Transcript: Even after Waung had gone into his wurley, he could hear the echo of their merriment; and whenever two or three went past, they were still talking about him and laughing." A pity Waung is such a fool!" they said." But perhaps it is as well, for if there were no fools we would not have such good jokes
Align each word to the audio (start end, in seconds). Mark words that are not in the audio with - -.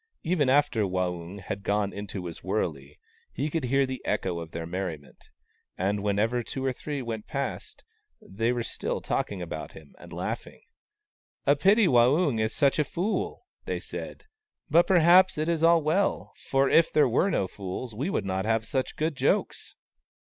Even 0.23 0.49
after 0.49 0.81
Waung 0.87 1.41
had 1.43 1.61
gone 1.61 1.93
into 1.93 2.25
his 2.25 2.43
wurley, 2.43 2.97
he 3.31 3.51
could 3.51 3.65
hear 3.65 3.85
the 3.85 4.01
echo 4.03 4.39
of 4.39 4.49
their 4.49 4.65
merriment; 4.65 5.29
and 5.77 6.01
whenever 6.01 6.41
two 6.41 6.65
or 6.65 6.73
three 6.73 7.03
went 7.03 7.27
past, 7.27 7.83
they 8.19 8.51
were 8.51 8.63
still 8.63 8.99
talking 8.99 9.43
about 9.43 9.73
him 9.73 9.93
and 9.99 10.11
laughing." 10.11 10.63
A 11.45 11.55
pity 11.55 11.87
Waung 11.87 12.39
is 12.39 12.51
such 12.51 12.79
a 12.79 12.83
fool!" 12.83 13.45
they 13.67 13.79
said." 13.79 14.23
But 14.71 14.87
perhaps 14.87 15.37
it 15.37 15.47
is 15.47 15.63
as 15.63 15.81
well, 15.83 16.33
for 16.49 16.67
if 16.67 16.91
there 16.91 17.07
were 17.07 17.29
no 17.29 17.47
fools 17.47 17.93
we 17.93 18.09
would 18.09 18.25
not 18.25 18.43
have 18.43 18.65
such 18.65 18.95
good 18.95 19.15
jokes 19.15 19.75